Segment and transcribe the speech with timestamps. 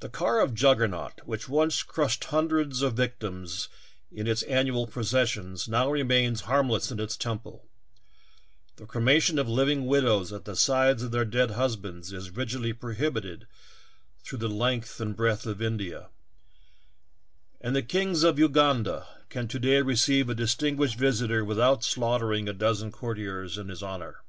[0.00, 3.68] The car of Juggernaut, which once crushed hun dreds of victims
[4.10, 7.68] in its annual processions, now remains harmless in its temple;
[8.76, 13.46] the cremation of living widows at the sides of their dead husbands is rigidly prohibited
[14.24, 16.08] through the length and breadth of India;
[17.60, 22.54] and the King of Uganda can to day receive a distinguished visitor without slaughtering a
[22.54, 24.22] dozen courtiers in his honor.